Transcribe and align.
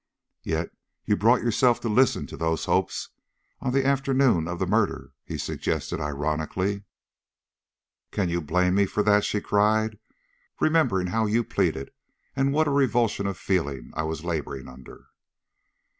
"Yet 0.41 0.71
you 1.05 1.15
brought 1.15 1.43
yourself 1.43 1.79
to 1.81 1.87
listen 1.87 2.25
to 2.25 2.35
those 2.35 2.65
hopes 2.65 3.09
on 3.59 3.71
the 3.71 3.85
afternoon 3.85 4.47
of 4.47 4.57
the 4.57 4.65
murder," 4.65 5.11
he 5.23 5.37
suggested, 5.37 5.99
ironically. 5.99 6.85
"Can 8.09 8.27
you 8.27 8.41
blame 8.41 8.73
me 8.73 8.87
for 8.87 9.03
that?" 9.03 9.23
she 9.23 9.39
cried, 9.41 9.99
"remembering 10.59 11.05
how 11.09 11.27
you 11.27 11.43
pleaded, 11.43 11.91
and 12.35 12.51
what 12.51 12.67
a 12.67 12.71
revulsion 12.71 13.27
of 13.27 13.37
feeling 13.37 13.91
I 13.93 14.01
was 14.01 14.25
laboring 14.25 14.67
under?" 14.67 15.05